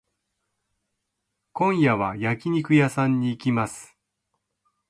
[1.53, 3.95] 今夜は焼肉屋さんに行きます。